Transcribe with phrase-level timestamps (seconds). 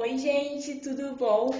[0.00, 1.52] Oi, gente, tudo bom?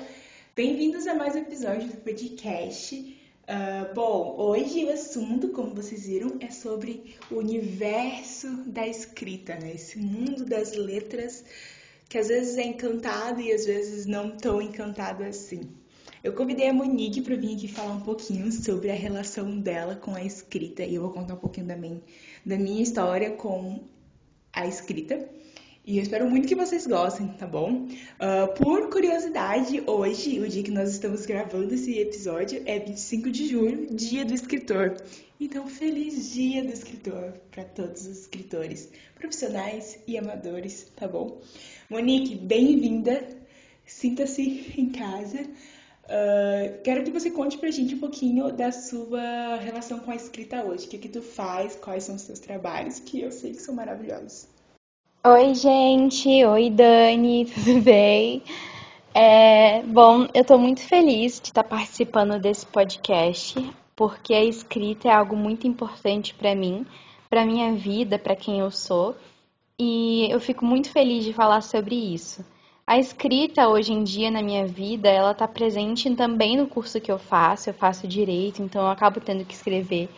[0.54, 2.94] Bem-vindos a mais um episódio do podcast.
[3.42, 9.72] Uh, bom, hoje o assunto, como vocês viram, é sobre o universo da escrita, né?
[9.74, 11.44] Esse mundo das letras
[12.08, 15.62] que às vezes é encantado e às vezes não tão encantado assim.
[16.22, 20.14] Eu convidei a Monique para vir aqui falar um pouquinho sobre a relação dela com
[20.14, 22.00] a escrita e eu vou contar um pouquinho também
[22.46, 23.80] da minha história com
[24.52, 25.28] a escrita.
[25.88, 27.86] E eu espero muito que vocês gostem, tá bom?
[27.86, 33.48] Uh, por curiosidade, hoje, o dia que nós estamos gravando esse episódio é 25 de
[33.48, 34.98] julho, dia do escritor.
[35.40, 41.40] Então, feliz dia do escritor para todos os escritores, profissionais e amadores, tá bom?
[41.88, 43.26] Monique, bem-vinda.
[43.86, 45.40] Sinta-se em casa.
[45.40, 50.62] Uh, quero que você conte pra gente um pouquinho da sua relação com a escrita
[50.62, 50.84] hoje.
[50.84, 53.74] O que, que tu faz, quais são os seus trabalhos, que eu sei que são
[53.74, 54.57] maravilhosos.
[55.26, 56.44] Oi, gente.
[56.44, 57.44] Oi, Dani.
[57.52, 58.40] Tudo bem?
[59.12, 63.58] É, bom, eu estou muito feliz de estar participando desse podcast,
[63.96, 66.86] porque a escrita é algo muito importante para mim,
[67.28, 69.16] para minha vida, para quem eu sou,
[69.76, 72.44] e eu fico muito feliz de falar sobre isso.
[72.86, 77.10] A escrita hoje em dia na minha vida, ela está presente também no curso que
[77.10, 77.68] eu faço.
[77.68, 80.08] Eu faço direito, então eu acabo tendo que escrever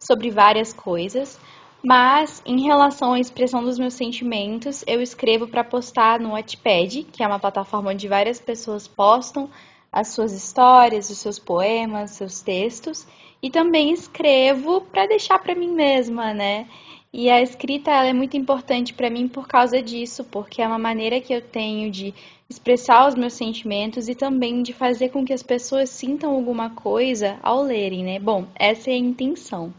[0.00, 1.40] sobre várias coisas.
[1.82, 7.22] Mas em relação à expressão dos meus sentimentos, eu escrevo para postar no Wattpad, que
[7.22, 9.48] é uma plataforma onde várias pessoas postam
[9.92, 13.06] as suas histórias, os seus poemas, seus textos,
[13.42, 16.66] e também escrevo para deixar para mim mesma, né?
[17.12, 20.78] E a escrita ela é muito importante para mim por causa disso, porque é uma
[20.78, 22.12] maneira que eu tenho de
[22.50, 27.38] expressar os meus sentimentos e também de fazer com que as pessoas sintam alguma coisa
[27.42, 28.18] ao lerem, né?
[28.18, 29.72] Bom, essa é a intenção.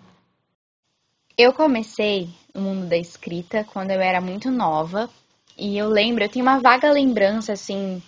[1.42, 5.10] Eu comecei no mundo da escrita quando eu era muito nova,
[5.58, 8.04] e eu lembro, eu tenho uma vaga lembrança assim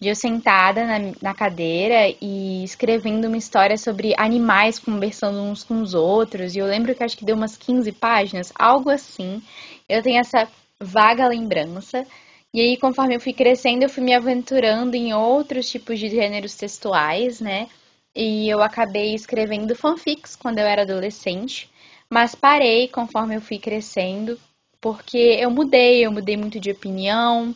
[0.00, 5.82] de eu sentada na, na, cadeira e escrevendo uma história sobre animais conversando uns com
[5.82, 6.54] os outros.
[6.54, 9.42] E eu lembro que acho que deu umas 15 páginas, algo assim.
[9.88, 10.46] Eu tenho essa
[10.80, 12.06] vaga lembrança.
[12.54, 16.54] E aí, conforme eu fui crescendo, eu fui me aventurando em outros tipos de gêneros
[16.54, 17.66] textuais, né?
[18.14, 21.68] E eu acabei escrevendo fanfics quando eu era adolescente,
[22.10, 24.38] mas parei conforme eu fui crescendo,
[24.80, 27.54] porque eu mudei, eu mudei muito de opinião.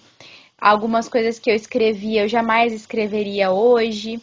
[0.61, 4.21] Algumas coisas que eu escrevia eu jamais escreveria hoje.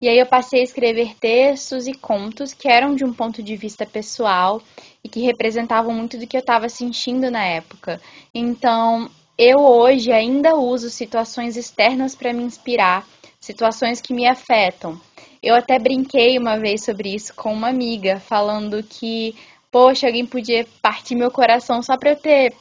[0.00, 3.56] E aí eu passei a escrever textos e contos que eram de um ponto de
[3.56, 4.62] vista pessoal
[5.02, 8.00] e que representavam muito do que eu estava sentindo na época.
[8.32, 13.06] Então, eu hoje ainda uso situações externas para me inspirar,
[13.40, 15.00] situações que me afetam.
[15.42, 19.36] Eu até brinquei uma vez sobre isso com uma amiga, falando que,
[19.70, 22.54] poxa, alguém podia partir meu coração só para eu ter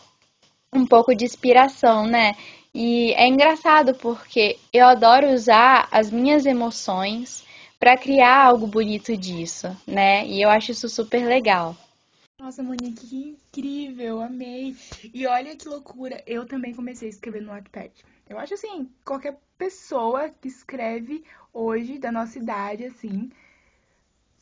[0.73, 2.35] um pouco de inspiração, né?
[2.73, 7.45] E é engraçado porque eu adoro usar as minhas emoções
[7.79, 10.25] para criar algo bonito disso, né?
[10.27, 11.75] E eu acho isso super legal.
[12.39, 14.75] Nossa, Monique, que incrível, amei.
[15.11, 17.91] E olha que loucura, eu também comecei a escrever no Wattpad.
[18.29, 23.31] Eu acho assim, qualquer pessoa que escreve hoje da nossa idade, assim,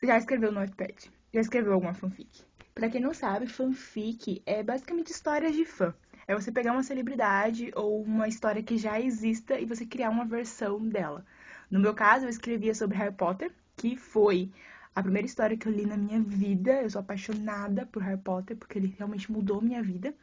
[0.03, 2.43] já escreveu no Wattpad, já escreveu alguma fanfic.
[2.75, 5.95] Pra quem não sabe, fanfic é basicamente histórias de fã.
[6.27, 10.25] É você pegar uma celebridade ou uma história que já exista e você criar uma
[10.25, 11.25] versão dela.
[11.71, 14.51] No meu caso, eu escrevia sobre Harry Potter, que foi
[14.93, 16.81] a primeira história que eu li na minha vida.
[16.81, 20.13] Eu sou apaixonada por Harry Potter, porque ele realmente mudou minha vida.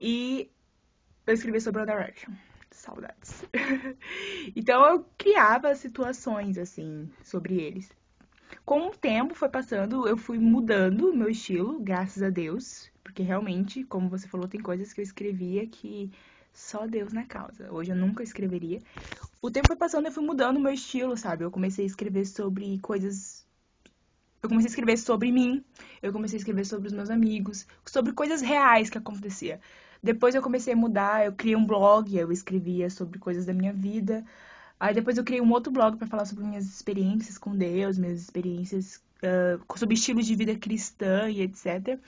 [0.00, 0.50] E
[1.26, 2.32] eu escrevi sobre One Direction.
[2.70, 3.44] Saudades.
[4.56, 7.94] então eu criava situações, assim, sobre eles.
[8.66, 12.90] Com o tempo foi passando, eu fui mudando o meu estilo, graças a Deus.
[13.02, 16.10] Porque realmente, como você falou, tem coisas que eu escrevia que
[16.52, 17.72] só Deus na causa.
[17.72, 18.80] Hoje eu nunca escreveria.
[19.42, 21.44] O tempo foi passando eu fui mudando o meu estilo, sabe?
[21.44, 23.46] Eu comecei a escrever sobre coisas.
[24.42, 25.64] Eu comecei a escrever sobre mim,
[26.02, 29.60] eu comecei a escrever sobre os meus amigos, sobre coisas reais que acontecia.
[30.02, 33.72] Depois eu comecei a mudar, eu criei um blog, eu escrevia sobre coisas da minha
[33.72, 34.24] vida.
[34.78, 38.20] Aí depois eu criei um outro blog para falar sobre minhas experiências com Deus, minhas
[38.20, 41.98] experiências uh, sobre estilos de vida cristã e etc.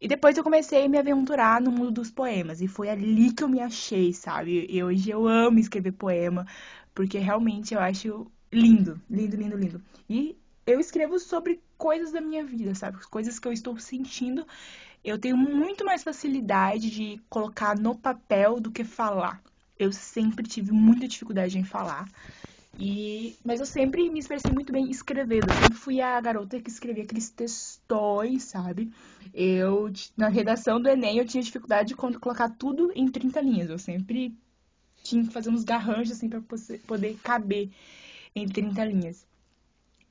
[0.00, 2.60] E depois eu comecei a me aventurar no mundo dos poemas.
[2.60, 4.66] E foi ali que eu me achei, sabe?
[4.68, 6.46] E hoje eu amo escrever poema,
[6.94, 9.82] porque realmente eu acho lindo, lindo, lindo, lindo.
[10.08, 10.36] E
[10.66, 12.98] eu escrevo sobre coisas da minha vida, sabe?
[13.08, 14.46] Coisas que eu estou sentindo.
[15.04, 19.40] Eu tenho muito mais facilidade de colocar no papel do que falar.
[19.78, 22.08] Eu sempre tive muita dificuldade em falar.
[22.78, 25.50] E, mas eu sempre me expressei muito bem escrevendo.
[25.50, 28.90] Eu sempre fui a garota que escrevia aqueles textões, sabe?
[29.34, 33.68] Eu, na redação do Enem, eu tinha dificuldade de colocar tudo em 30 linhas.
[33.68, 34.34] Eu sempre
[35.02, 36.40] tinha que fazer uns garranchos assim para
[36.86, 37.70] poder caber
[38.34, 39.26] em 30 linhas.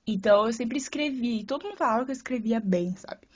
[0.05, 3.27] Então eu sempre escrevi, todo mundo falava que eu escrevia bem, sabe?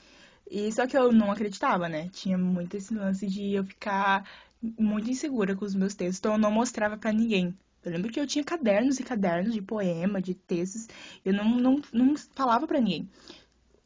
[0.48, 2.08] E só que eu não acreditava, né?
[2.12, 4.28] Tinha muito esse lance de eu ficar
[4.62, 7.56] muito insegura com os meus textos, então eu não mostrava para ninguém.
[7.84, 10.88] Eu lembro que eu tinha cadernos e cadernos de poema, de textos,
[11.24, 13.08] eu não, não, não falava para ninguém.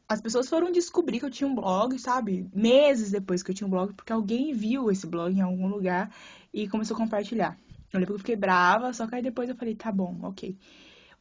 [0.09, 2.49] As pessoas foram descobrir que eu tinha um blog, sabe?
[2.53, 6.13] Meses depois que eu tinha um blog, porque alguém viu esse blog em algum lugar
[6.53, 7.57] e começou a compartilhar.
[7.93, 10.57] Eu lembro que eu fiquei brava, só que aí depois eu falei, tá bom, ok.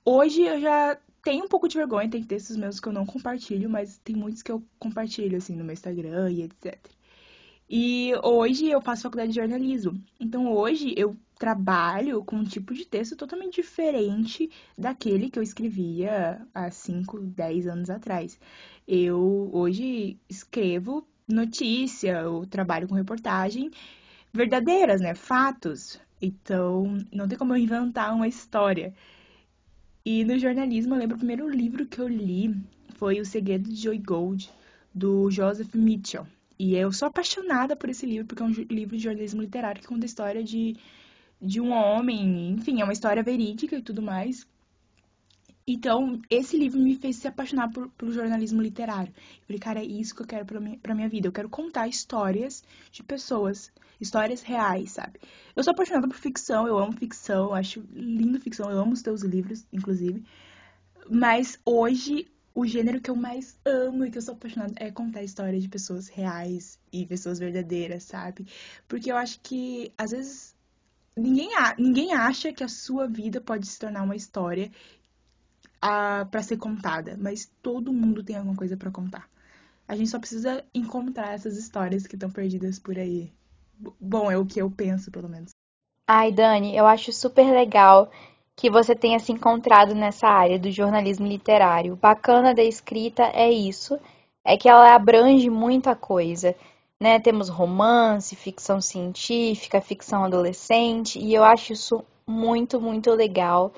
[0.04, 3.68] Hoje eu já tenho um pouco de vergonha, tem textos meus que eu não compartilho,
[3.68, 6.78] mas tem muitos que eu compartilho, assim, no meu Instagram e etc.
[7.72, 10.02] E hoje eu faço faculdade de jornalismo.
[10.18, 16.44] Então hoje eu trabalho com um tipo de texto totalmente diferente daquele que eu escrevia
[16.52, 18.40] há 5, 10 anos atrás.
[18.88, 23.70] Eu hoje escrevo notícia, eu trabalho com reportagem
[24.32, 25.14] verdadeiras, né?
[25.14, 26.00] Fatos.
[26.20, 28.92] Então não tem como eu inventar uma história.
[30.04, 32.52] E no jornalismo, eu lembro o primeiro livro que eu li
[32.96, 34.50] foi O Segredo de Joy Gold,
[34.92, 36.26] do Joseph Mitchell.
[36.62, 39.88] E eu sou apaixonada por esse livro, porque é um livro de jornalismo literário que
[39.88, 40.76] conta a história de,
[41.40, 44.46] de um homem, enfim, é uma história verídica e tudo mais.
[45.66, 49.10] Então, esse livro me fez se apaixonar por, por jornalismo literário.
[49.16, 51.28] Eu falei, cara, é isso que eu quero pra minha, pra minha vida.
[51.28, 52.62] Eu quero contar histórias
[52.92, 55.18] de pessoas, histórias reais, sabe?
[55.56, 59.22] Eu sou apaixonada por ficção, eu amo ficção, acho lindo ficção, eu amo os teus
[59.22, 60.22] livros, inclusive.
[61.08, 65.22] Mas hoje, o gênero que eu mais amo e que eu sou apaixonada é contar
[65.22, 68.46] histórias de pessoas reais e pessoas verdadeiras, sabe?
[68.88, 70.54] Porque eu acho que, às vezes,
[71.16, 74.70] ninguém, ninguém acha que a sua vida pode se tornar uma história
[75.80, 79.28] para ser contada, mas todo mundo tem alguma coisa para contar.
[79.88, 83.32] A gente só precisa encontrar essas histórias que estão perdidas por aí.
[83.98, 85.50] Bom, é o que eu penso, pelo menos.
[86.06, 88.10] Ai, Dani, eu acho super legal
[88.60, 91.94] que você tenha se encontrado nessa área do jornalismo literário.
[91.94, 93.98] O bacana da escrita é isso,
[94.44, 96.54] é que ela abrange muita coisa.
[97.00, 97.18] Né?
[97.18, 103.72] Temos romance, ficção científica, ficção adolescente, e eu acho isso muito, muito legal.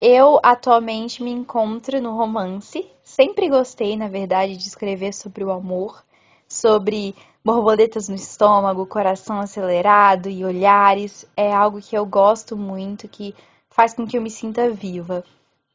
[0.00, 2.90] Eu atualmente me encontro no romance.
[3.02, 6.02] Sempre gostei, na verdade, de escrever sobre o amor,
[6.48, 11.26] sobre borboletas no estômago, coração acelerado e olhares.
[11.36, 13.34] É algo que eu gosto muito, que
[13.74, 15.24] faz com que eu me sinta viva.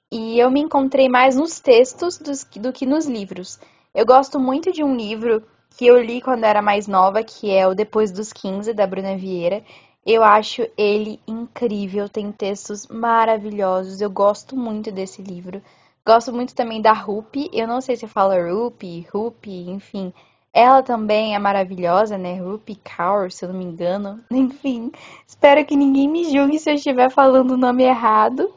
[0.10, 2.18] E eu me encontrei mais nos textos
[2.56, 3.60] do que nos livros.
[3.94, 5.44] Eu gosto muito de um livro
[5.78, 9.18] que eu li quando era mais nova, que é o Depois dos 15, da Bruna
[9.18, 9.62] Vieira.
[10.06, 14.00] Eu acho ele incrível, tem textos maravilhosos.
[14.00, 15.62] Eu gosto muito desse livro.
[16.06, 17.50] Gosto muito também da Rupi.
[17.52, 20.14] Eu não sei se fala Rupi, Rupi, enfim.
[20.54, 22.40] Ela também é maravilhosa, né?
[22.40, 24.24] Rupi Kaur, se eu não me engano.
[24.32, 24.92] Enfim,
[25.28, 28.52] espero que ninguém me julgue se eu estiver falando o nome errado,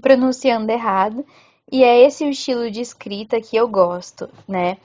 [0.00, 1.24] pronunciando errado.
[1.70, 4.78] E é esse o estilo de escrita que eu gosto, né?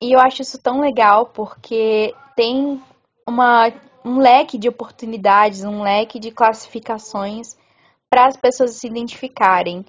[0.00, 2.80] E eu acho isso tão legal porque tem
[3.26, 3.70] uma
[4.06, 7.56] um leque de oportunidades, um leque de classificações
[8.08, 9.84] para as pessoas se identificarem.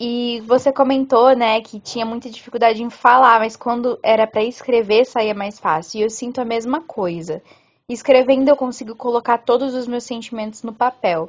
[0.00, 5.04] E você comentou, né, que tinha muita dificuldade em falar, mas quando era para escrever
[5.04, 6.00] saía mais fácil.
[6.00, 7.42] E eu sinto a mesma coisa.
[7.88, 11.28] Escrevendo eu consigo colocar todos os meus sentimentos no papel.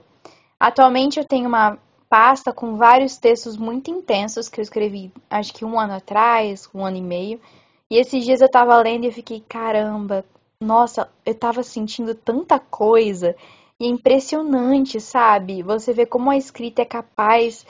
[0.60, 1.78] Atualmente eu tenho uma
[2.10, 6.86] pasta com vários textos muito intensos que eu escrevi, acho que um ano atrás, um
[6.86, 7.42] ano e meio.
[7.90, 10.24] E esses dias eu tava lendo e fiquei, caramba,
[10.60, 13.36] nossa, eu tava sentindo tanta coisa
[13.80, 15.62] e é impressionante, sabe?
[15.64, 17.66] Você vê como a escrita é capaz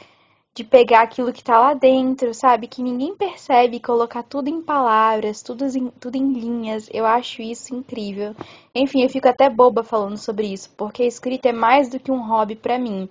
[0.56, 2.68] de pegar aquilo que tá lá dentro, sabe?
[2.68, 6.88] Que ninguém percebe, colocar tudo em palavras, tudo em, tudo em linhas.
[6.94, 8.36] Eu acho isso incrível.
[8.76, 12.12] Enfim, eu fico até boba falando sobre isso, porque a escrita é mais do que
[12.12, 13.10] um hobby para mim.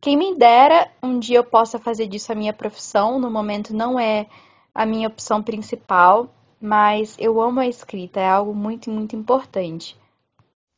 [0.00, 3.98] Quem me dera um dia eu possa fazer disso a minha profissão, no momento não
[3.98, 4.26] é
[4.74, 6.28] a minha opção principal,
[6.60, 9.96] mas eu amo a escrita, é algo muito, muito importante.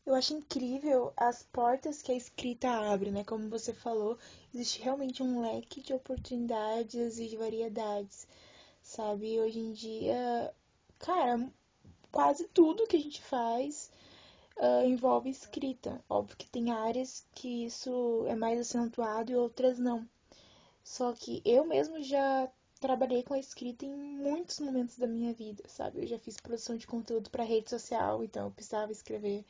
[0.06, 3.24] Eu acho incrível as portas que a escrita abre, né?
[3.24, 4.18] Como você falou,
[4.54, 8.26] existe realmente um leque de oportunidades e de variedades,
[8.82, 9.40] sabe?
[9.40, 10.54] Hoje em dia,
[10.98, 11.50] cara,
[12.12, 13.90] quase tudo que a gente faz
[14.58, 16.04] uh, envolve escrita.
[16.08, 20.06] Óbvio que tem áreas que isso é mais acentuado e outras não.
[20.82, 25.64] Só que eu mesmo já trabalhei com a escrita em muitos momentos da minha vida,
[25.66, 26.02] sabe?
[26.02, 29.44] Eu já fiz produção de conteúdo para rede social, então eu precisava escrever.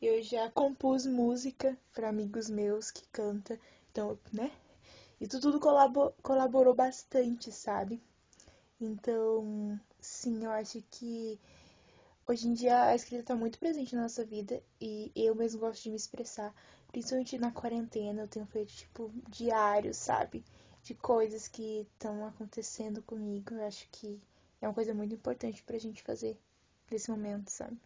[0.00, 3.58] Eu já compus música para amigos meus que canta,
[3.90, 4.50] então, né?
[5.20, 8.00] Isso tudo colaborou, colaborou bastante, sabe?
[8.80, 11.38] Então, sim, eu acho que
[12.26, 15.82] hoje em dia a escrita está muito presente na nossa vida e eu mesmo gosto
[15.84, 16.54] de me expressar
[16.90, 20.44] Principalmente na quarentena, eu tenho feito, tipo, diário, sabe?
[20.82, 23.54] De coisas que estão acontecendo comigo.
[23.54, 24.20] Eu acho que
[24.60, 26.36] é uma coisa muito importante pra gente fazer
[26.90, 27.78] nesse momento, sabe?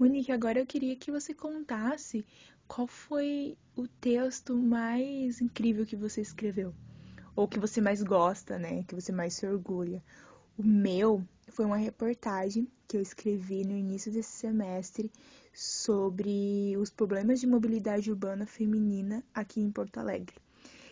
[0.00, 2.24] Monique, agora eu queria que você contasse
[2.66, 6.72] qual foi o texto mais incrível que você escreveu.
[7.36, 8.82] Ou que você mais gosta, né?
[8.84, 10.02] Que você mais se orgulha.
[10.56, 15.12] O meu foi uma reportagem que eu escrevi no início desse semestre
[15.52, 20.36] sobre os problemas de mobilidade urbana feminina aqui em Porto Alegre.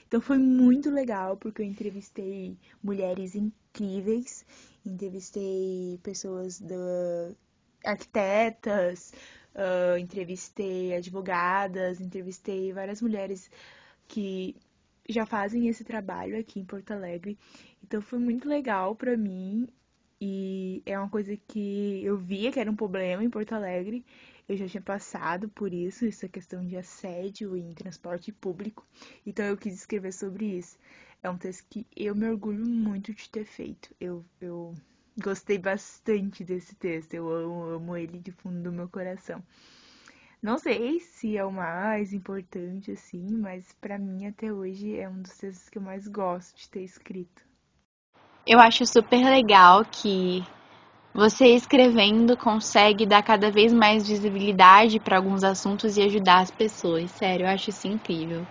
[0.06, 4.44] Então foi muito legal porque eu entrevistei mulheres incríveis,
[4.84, 7.34] entrevistei pessoas da
[7.84, 9.12] arquitetas,
[9.54, 13.50] uh, entrevistei advogadas, entrevistei várias mulheres
[14.06, 14.56] que
[15.08, 17.38] já fazem esse trabalho aqui em Porto Alegre.
[17.82, 19.68] Então foi muito legal para mim
[20.20, 24.04] e é uma coisa que eu via que era um problema em Porto Alegre.
[24.48, 28.86] Eu já tinha passado por isso, essa questão de assédio em transporte público.
[29.26, 30.78] Então eu quis escrever sobre isso.
[31.22, 33.94] É um texto que eu me orgulho muito de ter feito.
[34.00, 34.74] Eu, eu
[35.20, 37.14] gostei bastante desse texto.
[37.14, 39.42] Eu amo, amo ele de fundo do meu coração.
[40.40, 45.20] Não sei se é o mais importante, assim, mas para mim até hoje é um
[45.20, 47.42] dos textos que eu mais gosto de ter escrito.
[48.46, 50.42] Eu acho super legal que
[51.12, 57.10] você escrevendo consegue dar cada vez mais visibilidade para alguns assuntos e ajudar as pessoas.
[57.10, 58.46] Sério, eu acho isso incrível.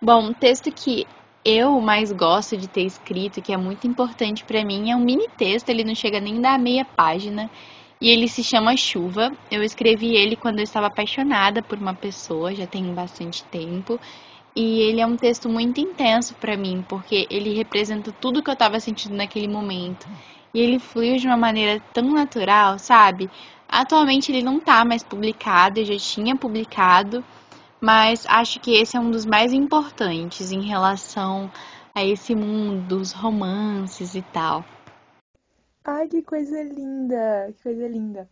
[0.00, 1.06] Bom, um texto que
[1.44, 5.28] eu mais gosto de ter escrito, que é muito importante para mim, é um mini
[5.36, 7.50] texto, ele não chega nem da meia página,
[8.00, 9.30] e ele se chama Chuva.
[9.50, 13.98] Eu escrevi ele quando eu estava apaixonada por uma pessoa, já tem bastante tempo,
[14.54, 18.54] e ele é um texto muito intenso para mim, porque ele representa tudo que eu
[18.54, 20.06] estava sentindo naquele momento.
[20.54, 23.30] E ele fluiu de uma maneira tão natural, sabe?
[23.68, 27.24] Atualmente ele não está mais publicado, eu já tinha publicado,
[27.82, 31.50] mas acho que esse é um dos mais importantes em relação
[31.92, 34.64] a esse mundo dos romances e tal.
[35.84, 38.30] Ai, que coisa linda, que coisa linda.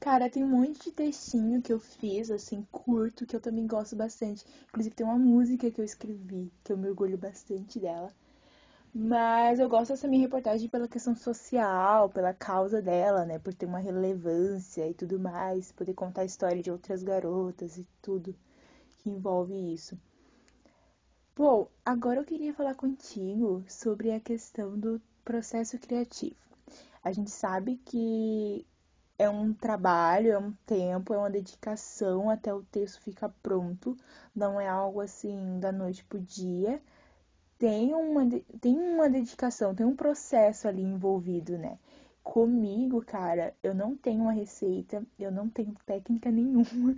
[0.00, 3.94] Cara, tem um monte de textinho que eu fiz, assim, curto, que eu também gosto
[3.94, 4.44] bastante.
[4.68, 8.10] Inclusive, tem uma música que eu escrevi, que eu me orgulho bastante dela.
[8.94, 13.38] Mas eu gosto dessa minha reportagem pela questão social, pela causa dela, né?
[13.38, 17.86] Por ter uma relevância e tudo mais, poder contar a história de outras garotas e
[18.00, 18.34] tudo
[18.98, 19.98] que envolve isso.
[21.36, 26.36] Bom, agora eu queria falar contigo sobre a questão do processo criativo.
[27.02, 28.64] A gente sabe que
[29.18, 33.96] é um trabalho, é um tempo, é uma dedicação até o texto ficar pronto.
[34.34, 36.80] Não é algo assim da noite pro dia.
[37.64, 38.28] Tem uma,
[38.60, 41.78] tem uma dedicação, tem um processo ali envolvido, né?
[42.22, 46.94] Comigo, cara, eu não tenho uma receita, eu não tenho técnica nenhuma.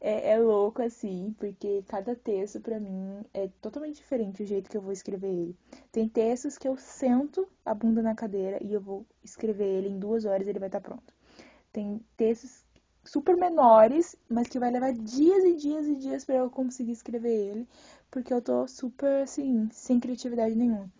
[0.00, 4.76] É, é louco assim, porque cada texto para mim é totalmente diferente o jeito que
[4.76, 5.56] eu vou escrever ele.
[5.90, 9.98] Tem textos que eu sento a bunda na cadeira e eu vou escrever ele em
[9.98, 11.12] duas horas ele vai estar tá pronto.
[11.72, 12.64] Tem textos
[13.04, 17.32] super menores, mas que vai levar dias e dias e dias para eu conseguir escrever
[17.32, 17.68] ele,
[18.10, 20.90] porque eu tô super assim, sem criatividade nenhuma.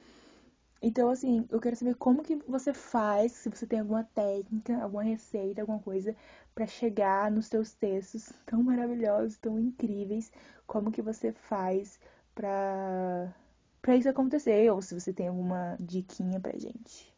[0.86, 5.02] Então, assim, eu quero saber como que você faz, se você tem alguma técnica, alguma
[5.02, 6.14] receita, alguma coisa
[6.54, 10.30] para chegar nos seus textos tão maravilhosos, tão incríveis,
[10.66, 11.98] como que você faz
[12.34, 13.34] para
[13.80, 17.12] para isso acontecer, ou se você tem alguma diquinha pra gente.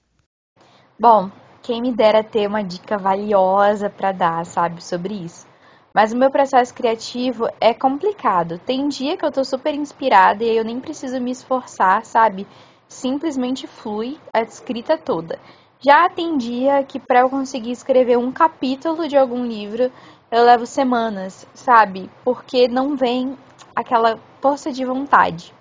[0.99, 1.31] Bom,
[1.67, 5.45] quem me dera ter uma dica valiosa para dar, sabe, sobre isso.
[5.93, 8.57] Mas o meu processo criativo é complicado.
[8.61, 12.47] Tem dia que eu tô super inspirada e eu nem preciso me esforçar, sabe?
[12.87, 15.41] Simplesmente flui a escrita toda.
[15.81, 19.91] Já tem dia que para eu conseguir escrever um capítulo de algum livro,
[20.31, 22.09] eu levo semanas, sabe?
[22.25, 23.37] Porque não vem
[23.75, 25.53] aquela força de vontade.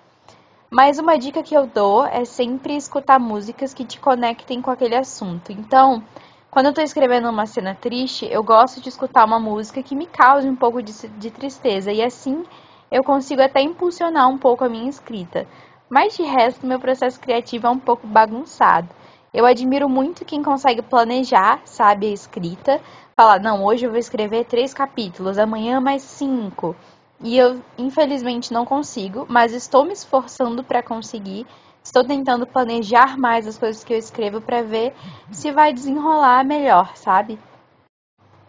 [0.76, 4.94] Mas uma dica que eu dou é sempre escutar músicas que te conectem com aquele
[4.94, 5.50] assunto.
[5.50, 6.02] Então,
[6.50, 10.04] quando eu tô escrevendo uma cena triste, eu gosto de escutar uma música que me
[10.04, 12.44] cause um pouco de, de tristeza e assim
[12.90, 15.48] eu consigo até impulsionar um pouco a minha escrita.
[15.88, 18.90] Mas de resto, meu processo criativo é um pouco bagunçado.
[19.32, 22.82] Eu admiro muito quem consegue planejar, sabe, a escrita.
[23.16, 26.76] Falar, não, hoje eu vou escrever três capítulos, amanhã mais cinco.
[27.20, 31.46] E eu, infelizmente, não consigo, mas estou me esforçando para conseguir.
[31.82, 34.92] Estou tentando planejar mais as coisas que eu escrevo para ver
[35.30, 37.38] se vai desenrolar melhor, sabe?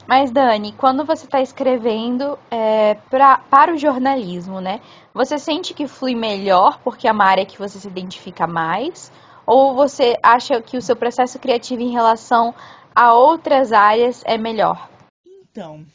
[0.07, 4.79] Mas, Dani, quando você está escrevendo é, pra, para o jornalismo, né?
[5.13, 9.12] Você sente que flui melhor porque é uma área que você se identifica mais?
[9.45, 12.55] Ou você acha que o seu processo criativo em relação
[12.95, 14.89] a outras áreas é melhor?
[15.25, 15.86] Então,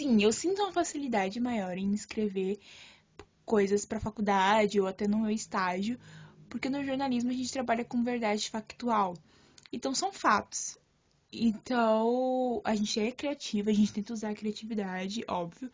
[0.00, 2.58] sim, eu sinto uma facilidade maior em escrever
[3.44, 5.98] coisas para faculdade ou até no meu estágio,
[6.48, 9.14] porque no jornalismo a gente trabalha com verdade factual.
[9.70, 10.78] Então são fatos.
[11.30, 15.70] Então a gente é criativa, a gente tenta usar a criatividade, óbvio.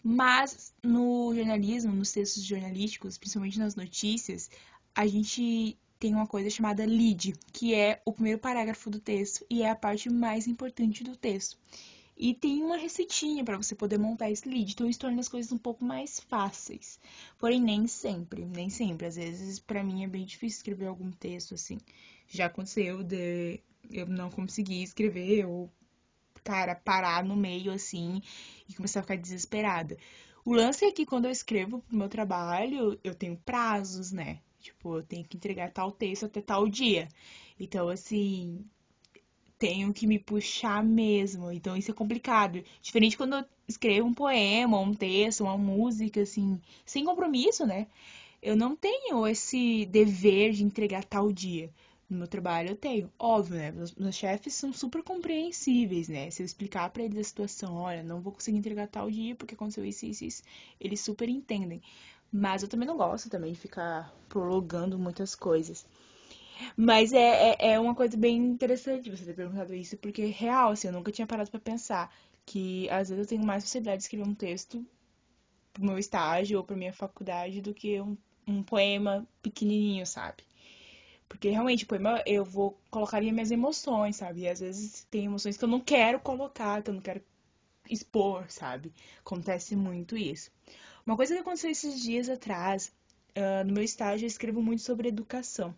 [0.00, 4.48] Mas no jornalismo, nos textos jornalísticos, principalmente nas notícias,
[4.94, 9.62] a gente tem uma coisa chamada lead, que é o primeiro parágrafo do texto e
[9.62, 11.58] é a parte mais importante do texto.
[12.22, 15.50] E tem uma receitinha para você poder montar esse lead, então isso torna as coisas
[15.52, 17.00] um pouco mais fáceis.
[17.38, 19.06] Porém, nem sempre, nem sempre.
[19.06, 21.78] Às vezes, para mim, é bem difícil escrever algum texto assim.
[22.28, 23.58] Já aconteceu de
[23.90, 25.72] eu não conseguir escrever ou,
[26.44, 28.20] cara, parar no meio assim
[28.68, 29.96] e começar a ficar desesperada.
[30.44, 34.40] O lance é que quando eu escrevo pro meu trabalho, eu tenho prazos, né?
[34.60, 37.08] Tipo, eu tenho que entregar tal texto até tal dia.
[37.58, 38.62] Então, assim,
[39.60, 41.52] tenho que me puxar mesmo.
[41.52, 42.64] Então, isso é complicado.
[42.82, 47.86] Diferente quando eu escrevo um poema, um texto, uma música, assim, sem compromisso, né?
[48.42, 51.70] Eu não tenho esse dever de entregar tal dia.
[52.08, 53.12] No meu trabalho eu tenho.
[53.18, 53.70] Óbvio, né?
[53.70, 56.30] Meus, chefes são super compreensíveis, né?
[56.30, 59.54] Se eu explicar para eles a situação, olha, não vou conseguir entregar tal dia porque
[59.54, 60.42] aconteceu isso, isso, isso,
[60.80, 61.82] eles super entendem.
[62.32, 65.86] Mas eu também não gosto também de ficar prolongando muitas coisas.
[66.76, 70.88] Mas é, é, é uma coisa bem interessante você ter perguntado isso, porque real, assim,
[70.88, 72.12] eu nunca tinha parado para pensar
[72.46, 74.84] que às vezes eu tenho mais facilidade de escrever um texto
[75.72, 80.44] pro meu estágio ou pra minha faculdade do que um, um poema pequenininho, sabe?
[81.28, 84.42] Porque realmente, poema eu vou colocar minhas emoções, sabe?
[84.42, 87.22] E às vezes tem emoções que eu não quero colocar, que eu não quero
[87.88, 88.92] expor, sabe?
[89.20, 90.50] Acontece muito isso.
[91.06, 92.92] Uma coisa que aconteceu esses dias atrás,
[93.36, 95.74] uh, no meu estágio, eu escrevo muito sobre educação.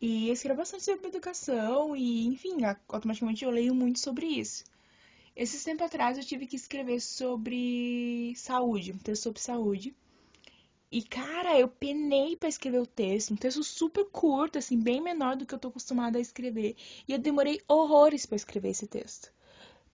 [0.00, 4.64] E eu escrevo bastante sobre educação e, enfim, automaticamente eu leio muito sobre isso.
[5.36, 9.94] Esses tempos atrás eu tive que escrever sobre saúde, um texto sobre saúde.
[10.90, 15.36] E, cara, eu penei para escrever o texto, um texto super curto, assim, bem menor
[15.36, 16.76] do que eu tô acostumada a escrever.
[17.06, 19.30] E eu demorei horrores para escrever esse texto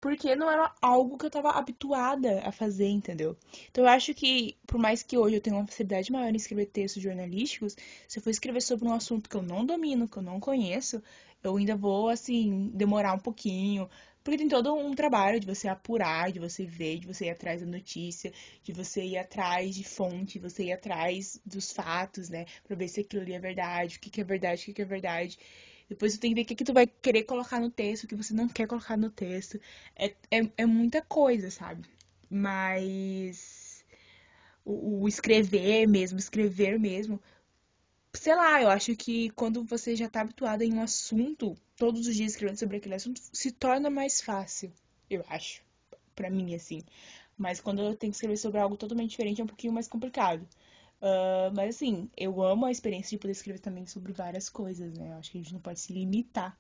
[0.01, 3.37] porque não era algo que eu tava habituada a fazer, entendeu?
[3.71, 6.67] Então eu acho que, por mais que hoje eu tenha uma facilidade maior em escrever
[6.67, 10.23] textos jornalísticos, se eu for escrever sobre um assunto que eu não domino, que eu
[10.23, 11.03] não conheço,
[11.43, 13.89] eu ainda vou, assim, demorar um pouquinho.
[14.23, 17.61] Porque tem todo um trabalho de você apurar, de você ver, de você ir atrás
[17.61, 18.33] da notícia,
[18.63, 22.45] de você ir atrás de fonte, de você ir atrás dos fatos, né?
[22.65, 24.83] Pra ver se aquilo ali é verdade, o que, que é verdade, o que, que
[24.83, 25.39] é verdade.
[25.89, 28.09] Depois tu tem que ver o que, que tu vai querer colocar no texto, o
[28.09, 29.61] que você não quer colocar no texto.
[29.97, 31.89] É, é, é muita coisa, sabe?
[32.31, 33.85] Mas
[34.65, 37.21] o, o escrever mesmo, escrever mesmo,
[38.15, 42.15] sei lá, eu acho que quando você já tá habituado em um assunto, todos os
[42.17, 44.73] dias escrevendo sobre aquele assunto, se torna mais fácil,
[45.11, 45.63] eu acho.
[46.15, 46.83] Pra mim, assim.
[47.39, 50.47] Mas quando eu tenho que escrever sobre algo totalmente diferente, é um pouquinho mais complicado.
[51.01, 55.11] Uh, mas assim, eu amo a experiência de poder escrever também sobre várias coisas, né?
[55.11, 56.59] Eu acho que a gente não pode se limitar.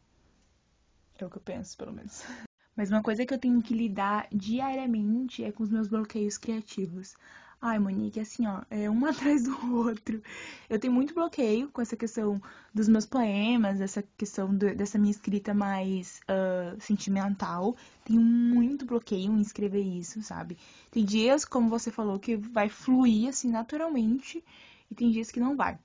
[1.18, 2.22] É o que eu penso, pelo menos.
[2.76, 7.14] Mas uma coisa que eu tenho que lidar diariamente é com os meus bloqueios criativos.
[7.60, 10.22] Ai, Monique, assim, ó, é um atrás do outro.
[10.68, 12.40] Eu tenho muito bloqueio com essa questão
[12.72, 17.76] dos meus poemas, essa questão do, dessa minha escrita mais uh, sentimental.
[18.04, 20.56] Tenho muito bloqueio em escrever isso, sabe?
[20.90, 24.44] Tem dias, como você falou, que vai fluir, assim, naturalmente,
[24.90, 25.78] e tem dias que não vai.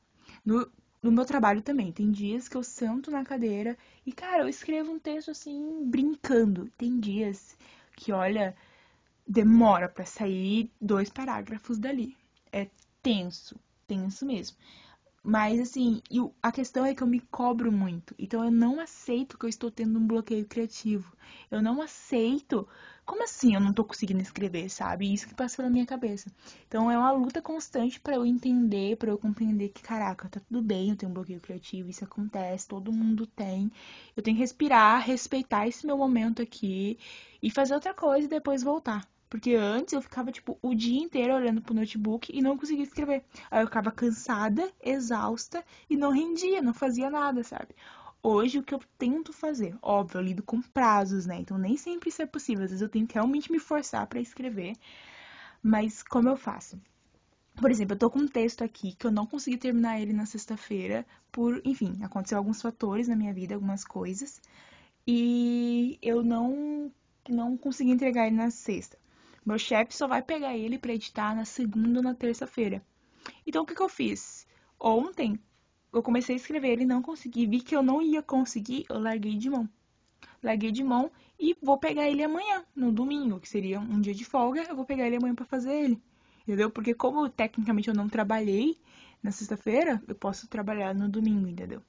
[0.46, 0.70] No,
[1.02, 4.92] no meu trabalho também, tem dias que eu sento na cadeira e, cara, eu escrevo
[4.92, 6.70] um texto, assim, brincando.
[6.78, 7.58] Tem dias
[7.96, 8.56] que, olha
[9.28, 12.16] demora para sair dois parágrafos dali.
[12.52, 12.70] É
[13.02, 14.58] tenso, tenso mesmo.
[15.24, 18.14] Mas assim, eu, a questão é que eu me cobro muito.
[18.18, 21.16] Então eu não aceito que eu estou tendo um bloqueio criativo.
[21.50, 22.68] Eu não aceito.
[23.06, 25.12] Como assim eu não estou conseguindo escrever, sabe?
[25.14, 26.32] Isso que passa pela minha cabeça.
[26.68, 30.62] Então é uma luta constante para eu entender, para eu compreender que, caraca, tá tudo
[30.62, 33.72] bem, eu tenho um bloqueio criativo, isso acontece, todo mundo tem.
[34.16, 36.98] Eu tenho que respirar, respeitar esse meu momento aqui
[37.42, 39.08] e fazer outra coisa e depois voltar.
[39.32, 43.24] Porque antes eu ficava, tipo, o dia inteiro olhando pro notebook e não conseguia escrever.
[43.50, 47.70] Aí eu ficava cansada, exausta e não rendia, não fazia nada, sabe?
[48.22, 51.38] Hoje o que eu tento fazer, óbvio, eu lido com prazos, né?
[51.40, 52.66] Então nem sempre isso é possível.
[52.66, 54.76] Às vezes eu tenho que realmente me forçar para escrever.
[55.64, 56.78] Mas como eu faço?
[57.56, 60.26] Por exemplo, eu tô com um texto aqui que eu não consegui terminar ele na
[60.26, 64.42] sexta-feira por, enfim, aconteceu alguns fatores na minha vida, algumas coisas,
[65.08, 66.92] e eu não
[67.30, 68.98] não consegui entregar ele na sexta.
[69.46, 72.84] Meu chefe só vai pegar ele para editar na segunda ou na terça-feira.
[73.46, 74.48] Então o que, que eu fiz?
[74.80, 75.40] Ontem
[75.94, 79.36] eu comecei a escrever ele, não consegui, vi que eu não ia conseguir, eu larguei
[79.38, 79.70] de mão.
[80.44, 84.26] larguei de mão e vou pegar ele amanhã, no domingo, que seria um dia de
[84.26, 86.02] folga, eu vou pegar ele amanhã para fazer ele.
[86.44, 86.70] Entendeu?
[86.70, 88.78] Porque como tecnicamente eu não trabalhei
[89.22, 91.82] na sexta-feira, eu posso trabalhar no domingo, entendeu?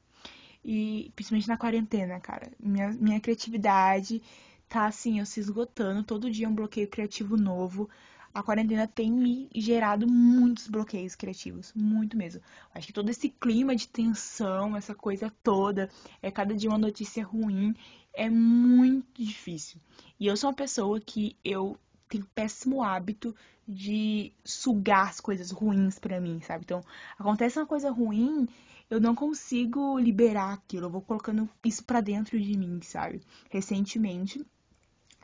[0.64, 2.52] E principalmente na quarentena, cara.
[2.60, 4.22] Minha, minha criatividade
[4.72, 6.02] tá assim, eu se esgotando.
[6.02, 7.90] Todo dia é um bloqueio criativo novo.
[8.32, 12.40] A quarentena tem me gerado muitos bloqueios criativos, muito mesmo.
[12.74, 15.90] Acho que todo esse clima de tensão, essa coisa toda,
[16.22, 17.74] é cada dia uma notícia ruim,
[18.14, 19.78] é muito difícil.
[20.18, 21.76] E eu sou uma pessoa que eu
[22.08, 23.36] tenho péssimo hábito
[23.68, 26.64] de sugar as coisas ruins para mim, sabe?
[26.64, 26.82] Então,
[27.18, 28.48] acontece uma coisa ruim,
[28.88, 33.20] eu não consigo liberar aquilo, eu vou colocando isso para dentro de mim, sabe?
[33.50, 34.42] Recentemente,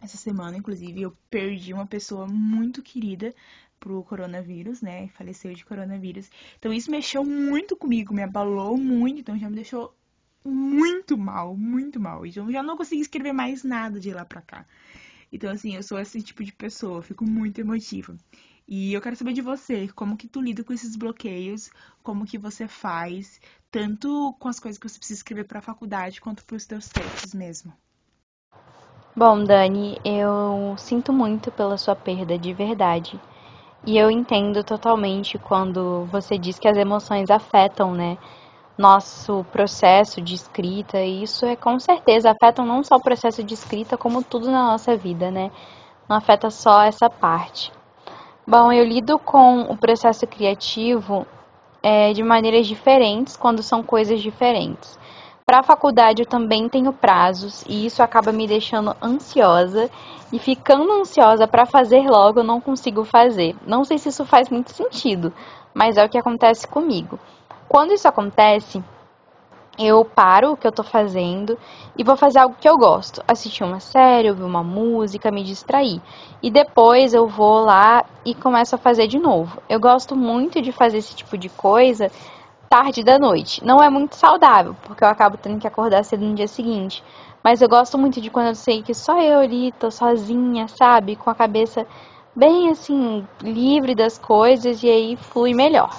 [0.01, 3.35] essa semana, inclusive, eu perdi uma pessoa muito querida
[3.79, 5.09] pro coronavírus, né?
[5.09, 6.31] Faleceu de coronavírus.
[6.59, 9.97] Então isso mexeu muito comigo, me abalou muito, então já me deixou
[10.45, 12.27] muito mal, muito mal.
[12.27, 14.67] Então eu já não consegui escrever mais nada de lá pra cá.
[15.33, 18.17] Então, assim, eu sou esse tipo de pessoa, fico muito emotiva.
[18.67, 21.71] E eu quero saber de você, como que tu lida com esses bloqueios,
[22.03, 26.21] como que você faz, tanto com as coisas que você precisa escrever para a faculdade,
[26.21, 27.73] quanto para os teus textos mesmo.
[29.19, 33.21] Bom, Dani, eu sinto muito pela sua perda de verdade.
[33.85, 38.17] E eu entendo totalmente quando você diz que as emoções afetam, né?
[38.79, 43.55] nosso processo de escrita, e isso é com certeza afeta não só o processo de
[43.55, 45.51] escrita, como tudo na nossa vida, né?
[46.09, 47.73] Não afeta só essa parte.
[48.47, 51.27] Bom, eu lido com o processo criativo
[51.83, 54.97] é, de maneiras diferentes quando são coisas diferentes.
[55.49, 59.91] Para a faculdade eu também tenho prazos e isso acaba me deixando ansiosa
[60.31, 63.57] e ficando ansiosa para fazer logo eu não consigo fazer.
[63.67, 65.33] Não sei se isso faz muito sentido,
[65.73, 67.19] mas é o que acontece comigo.
[67.67, 68.85] Quando isso acontece,
[69.79, 71.59] eu paro o que eu tô fazendo
[71.97, 73.25] e vou fazer algo que eu gosto.
[73.27, 76.03] Assistir uma série, ouvir uma música, me distrair.
[76.43, 79.63] E depois eu vou lá e começo a fazer de novo.
[79.67, 82.11] Eu gosto muito de fazer esse tipo de coisa
[82.69, 83.65] tarde da noite.
[83.65, 87.03] Não é muito saudável, porque eu acabo tendo que acordar cedo no dia seguinte.
[87.43, 91.17] Mas eu gosto muito de quando eu sei que só eu ali tô sozinha, sabe?
[91.17, 91.87] Com a cabeça
[92.35, 95.97] bem assim, livre das coisas e aí flui melhor.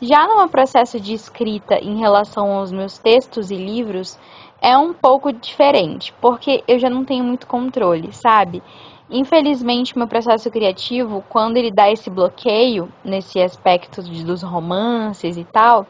[0.00, 4.18] Já no processo de escrita em relação aos meus textos e livros,
[4.60, 8.62] é um pouco diferente, porque eu já não tenho muito controle, sabe?
[9.10, 15.86] Infelizmente, meu processo criativo, quando ele dá esse bloqueio nesse aspecto dos romances e tal,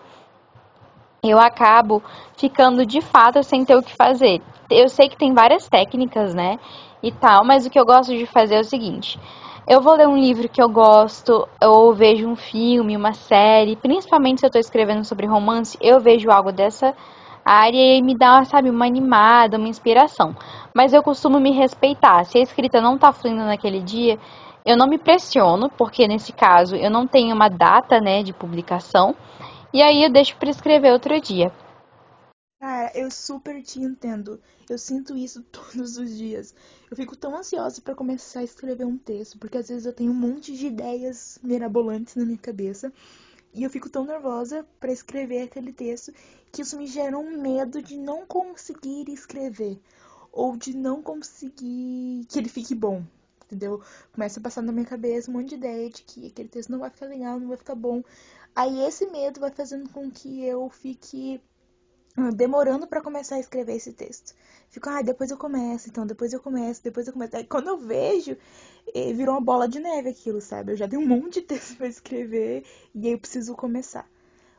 [1.23, 2.03] eu acabo
[2.37, 4.41] ficando de fato sem ter o que fazer.
[4.71, 6.59] Eu sei que tem várias técnicas, né?
[7.03, 9.19] E tal, mas o que eu gosto de fazer é o seguinte:
[9.67, 14.41] eu vou ler um livro que eu gosto, ou vejo um filme, uma série, principalmente
[14.41, 16.95] se eu estou escrevendo sobre romance, eu vejo algo dessa
[17.45, 20.35] área e me dá, sabe, uma animada, uma inspiração.
[20.75, 22.25] Mas eu costumo me respeitar.
[22.25, 24.19] Se a escrita não está fluindo naquele dia,
[24.65, 29.15] eu não me pressiono, porque nesse caso eu não tenho uma data, né, de publicação,
[29.73, 31.53] e aí eu deixo para escrever outro dia.
[32.61, 34.41] Cara, eu super te entendo.
[34.69, 36.55] Eu sinto isso todos os dias.
[36.91, 40.11] Eu fico tão ansiosa para começar a escrever um texto, porque às vezes eu tenho
[40.11, 42.93] um monte de ideias mirabolantes na minha cabeça
[43.55, 46.13] e eu fico tão nervosa para escrever aquele texto
[46.53, 49.81] que isso me gera um medo de não conseguir escrever
[50.33, 53.03] ou de não conseguir que ele fique bom,
[53.45, 53.83] entendeu?
[54.13, 56.79] Começa a passar na minha cabeça um monte de ideia de que aquele texto não
[56.79, 58.03] vai ficar legal, não vai ficar bom.
[58.55, 61.41] Aí esse medo vai fazendo com que eu fique
[62.35, 64.35] demorando para começar a escrever esse texto.
[64.71, 67.37] Fico, ah, depois eu começo, então depois eu começo, depois eu começo.
[67.37, 68.37] Aí quando eu vejo,
[68.95, 70.73] eh, virou uma bola de neve aquilo, sabe?
[70.73, 74.07] Eu já tenho um monte de texto para escrever e aí eu preciso começar.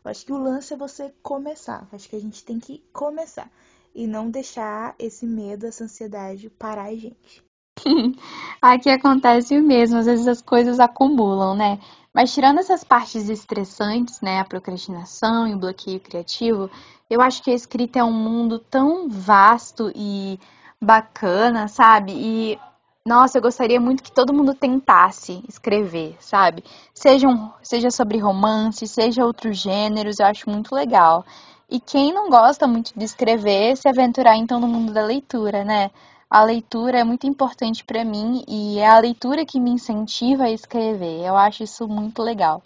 [0.04, 1.88] Eu acho que o lance é você começar.
[1.92, 3.52] Eu acho que a gente tem que começar
[3.94, 7.44] e não deixar esse medo, essa ansiedade parar a gente.
[8.62, 11.80] Aqui acontece o mesmo, às vezes as coisas acumulam, né?
[12.14, 16.70] Mas tirando essas partes estressantes, né, a procrastinação e o bloqueio criativo,
[17.10, 20.40] eu acho que a escrita é um mundo tão vasto e
[20.82, 22.14] bacana, sabe?
[22.14, 22.60] E
[23.06, 26.64] nossa, eu gostaria muito que todo mundo tentasse escrever, sabe?
[26.94, 31.26] Seja, um, seja sobre romance, seja outros gêneros, eu acho muito legal.
[31.70, 35.92] E quem não gosta muito de escrever, se aventurar então no mundo da leitura, né?
[36.32, 40.52] A leitura é muito importante para mim e é a leitura que me incentiva a
[40.52, 41.26] escrever.
[41.26, 42.62] Eu acho isso muito legal.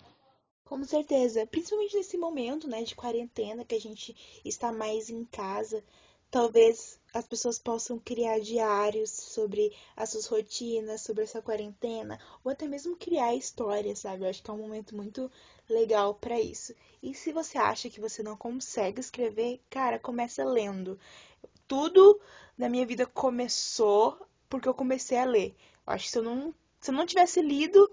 [0.65, 5.81] Com certeza, principalmente nesse momento, né, de quarentena que a gente está mais em casa,
[6.29, 12.67] talvez as pessoas possam criar diários sobre as suas rotinas, sobre essa quarentena, ou até
[12.67, 14.25] mesmo criar histórias, sabe?
[14.25, 15.31] Eu acho que é um momento muito
[15.69, 16.75] legal para isso.
[17.01, 20.99] E se você acha que você não consegue escrever, cara, começa lendo
[21.65, 22.19] tudo
[22.57, 24.17] na minha vida começou
[24.49, 25.55] porque eu comecei a ler.
[25.85, 27.89] Eu acho que se eu não, se eu não tivesse lido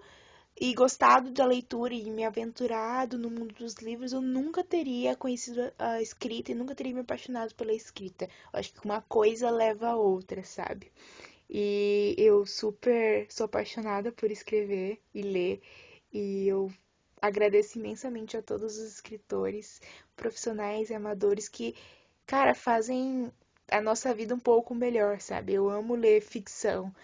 [0.61, 5.73] e gostado da leitura e me aventurado no mundo dos livros, eu nunca teria conhecido
[5.79, 8.27] a escrita e nunca teria me apaixonado pela escrita.
[8.53, 10.93] Eu acho que uma coisa leva a outra, sabe?
[11.49, 15.63] E eu super sou apaixonada por escrever e ler.
[16.13, 16.71] E eu
[17.21, 19.81] agradeço imensamente a todos os escritores,
[20.17, 21.75] profissionais e amadores que,
[22.27, 23.33] cara, fazem
[23.71, 25.55] a nossa vida um pouco melhor, sabe?
[25.55, 26.95] Eu amo ler ficção,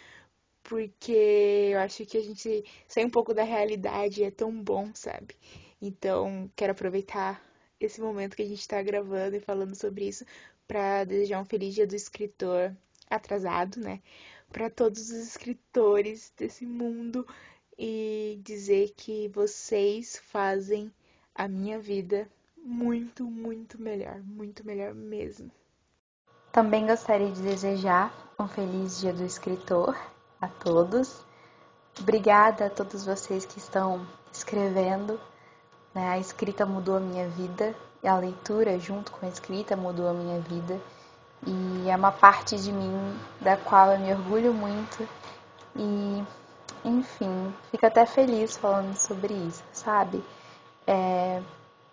[0.63, 5.35] porque eu acho que a gente sai um pouco da realidade é tão bom, sabe?
[5.81, 7.43] Então, quero aproveitar
[7.81, 10.25] esse momento que a gente está gravando e falando sobre isso
[10.67, 12.75] para desejar um feliz dia do escritor
[13.09, 14.01] atrasado, né?
[14.51, 17.27] para todos os escritores desse mundo
[17.79, 20.91] e dizer que vocês fazem
[21.35, 25.51] a minha vida muito, muito melhor, muito melhor mesmo.
[26.57, 29.95] Também gostaria de desejar um feliz Dia do Escritor
[30.41, 31.23] a todos.
[32.01, 35.21] Obrigada a todos vocês que estão escrevendo.
[35.95, 36.09] Né?
[36.09, 40.15] A escrita mudou a minha vida e a leitura, junto com a escrita, mudou a
[40.15, 40.81] minha vida
[41.47, 45.07] e é uma parte de mim da qual eu me orgulho muito
[45.77, 46.25] e
[46.83, 50.25] enfim, fico até feliz falando sobre isso, sabe?
[50.87, 51.43] É,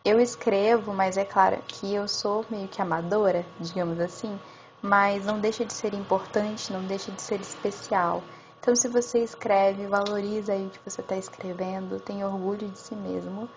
[0.05, 4.39] eu escrevo, mas é claro que eu sou meio que amadora, digamos assim,
[4.83, 8.21] mas não deixa de ser importante, não deixa de ser especial.
[8.59, 12.93] Então, se você escreve, valoriza aí o que você está escrevendo, tenha orgulho de si
[12.93, 13.49] mesmo,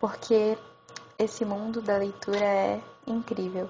[0.00, 0.56] porque
[1.18, 3.68] esse mundo da leitura é incrível.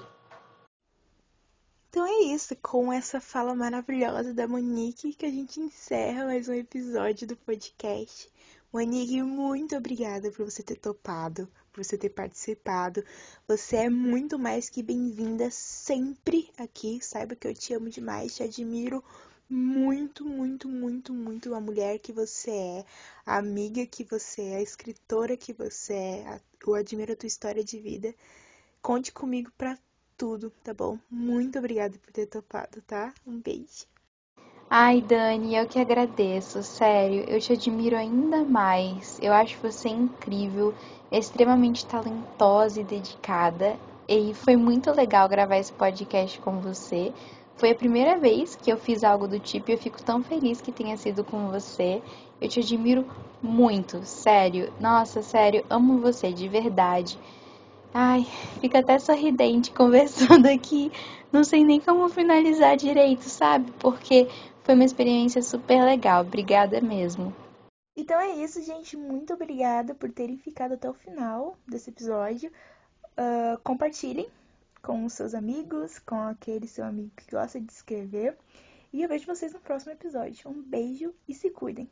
[1.90, 6.52] Então é isso, com essa fala maravilhosa da Monique que a gente encerra mais um
[6.52, 8.30] episódio do podcast.
[8.72, 13.04] Monique, muito obrigada por você ter topado, por você ter participado.
[13.46, 16.98] Você é muito mais que bem-vinda sempre aqui.
[17.00, 19.02] Saiba que eu te amo demais, te admiro
[19.48, 22.84] muito, muito, muito, muito a mulher que você é,
[23.24, 26.40] a amiga que você é, a escritora que você é.
[26.66, 28.12] Eu admiro a tua história de vida.
[28.82, 29.78] Conte comigo para
[30.16, 30.98] tudo, tá bom?
[31.08, 33.14] Muito obrigada por ter topado, tá?
[33.24, 33.86] Um beijo.
[34.70, 39.18] Ai, Dani, eu que agradeço, sério, eu te admiro ainda mais.
[39.22, 40.74] Eu acho você incrível,
[41.10, 43.76] extremamente talentosa e dedicada.
[44.08, 47.12] E foi muito legal gravar esse podcast com você.
[47.56, 50.60] Foi a primeira vez que eu fiz algo do tipo e eu fico tão feliz
[50.60, 52.00] que tenha sido com você.
[52.40, 53.04] Eu te admiro
[53.42, 54.72] muito, sério.
[54.80, 57.18] Nossa, sério, amo você de verdade.
[57.92, 58.26] Ai,
[58.60, 60.92] fica até sorridente conversando aqui.
[61.32, 63.72] Não sei nem como finalizar direito, sabe?
[63.78, 64.28] Porque
[64.62, 66.22] foi uma experiência super legal.
[66.22, 67.34] Obrigada mesmo.
[67.98, 68.96] Então é isso, gente.
[68.96, 72.48] Muito obrigada por terem ficado até o final desse episódio.
[73.18, 74.28] Uh, compartilhem
[74.80, 78.38] com seus amigos, com aquele seu amigo que gosta de escrever.
[78.92, 80.48] E eu vejo vocês no próximo episódio.
[80.48, 81.90] Um beijo e se cuidem.